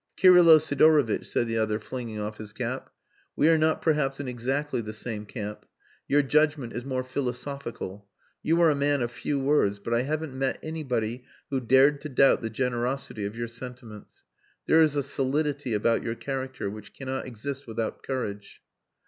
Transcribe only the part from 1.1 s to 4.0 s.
said the other, flinging off his cap, "we are not